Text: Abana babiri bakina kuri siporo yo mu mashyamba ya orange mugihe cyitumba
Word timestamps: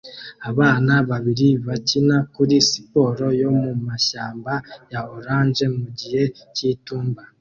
Abana 0.49 0.93
babiri 1.09 1.47
bakina 1.67 2.17
kuri 2.33 2.55
siporo 2.69 3.25
yo 3.41 3.49
mu 3.59 3.71
mashyamba 3.87 4.53
ya 4.91 5.01
orange 5.15 5.63
mugihe 5.77 6.23
cyitumba 6.55 7.21